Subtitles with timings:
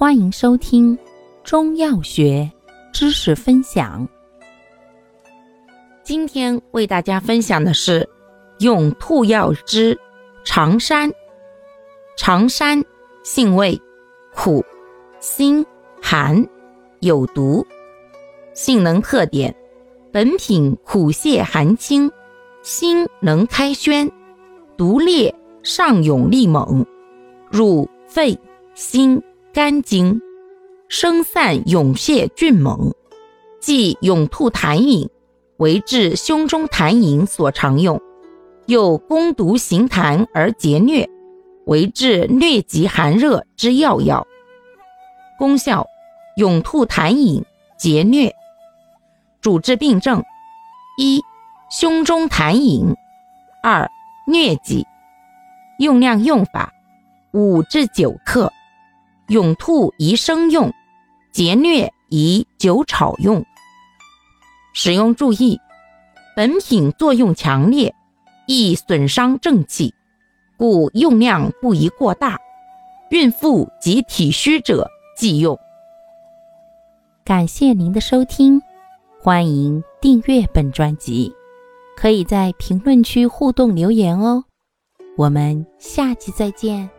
[0.00, 0.98] 欢迎收听
[1.44, 2.50] 中药学
[2.90, 4.08] 知识分享。
[6.02, 8.08] 今天为大家分享的是
[8.60, 9.94] 用兔药之
[10.42, 11.12] 长山。
[12.16, 12.82] 长山
[13.24, 13.78] 性味
[14.34, 14.64] 苦、
[15.18, 15.62] 辛、
[16.00, 16.48] 寒，
[17.00, 17.62] 有毒。
[18.54, 19.54] 性能特点：
[20.10, 22.10] 本品苦泻寒清，
[22.62, 24.10] 辛能开宣，
[24.78, 26.86] 毒烈上涌力猛，
[27.50, 28.34] 入肺、
[28.74, 29.22] 心、
[29.52, 30.20] 肝经，
[30.88, 32.94] 生散涌泄峻猛，
[33.60, 35.10] 即涌吐痰饮，
[35.56, 38.00] 为治胸中痰饮所常用。
[38.66, 41.04] 又攻毒行痰而结疟，
[41.66, 44.24] 为治疟疾寒热之要药。
[45.36, 45.84] 功效：
[46.36, 47.44] 涌吐痰饮，
[47.76, 48.30] 结疟。
[49.40, 50.22] 主治病症：
[50.96, 51.20] 一、
[51.76, 52.94] 胸中痰饮；
[53.64, 53.90] 二、
[54.28, 54.86] 疟疾。
[55.80, 56.72] 用量用法：
[57.32, 58.52] 五至九克。
[59.30, 60.72] 涌吐宜生用，
[61.30, 63.44] 结疟宜久炒用。
[64.74, 65.56] 使用注意：
[66.34, 67.94] 本品作用强烈，
[68.48, 69.94] 易损伤正气，
[70.56, 72.36] 故用量不宜过大。
[73.10, 75.56] 孕妇及体虚者忌用。
[77.24, 78.60] 感谢您的收听。
[79.22, 81.32] 欢迎订阅本专辑，
[81.96, 84.42] 可以在评论区互动留言哦。
[85.16, 86.90] 我们下期再见。